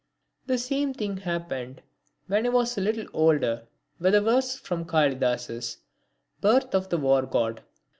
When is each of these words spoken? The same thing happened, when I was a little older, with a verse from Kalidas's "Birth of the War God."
The 0.47 0.57
same 0.57 0.95
thing 0.95 1.17
happened, 1.17 1.83
when 2.25 2.47
I 2.47 2.49
was 2.49 2.75
a 2.75 2.81
little 2.81 3.05
older, 3.13 3.67
with 3.99 4.15
a 4.15 4.21
verse 4.21 4.55
from 4.55 4.85
Kalidas's 4.85 5.77
"Birth 6.41 6.73
of 6.73 6.89
the 6.89 6.97
War 6.97 7.21
God." 7.27 7.61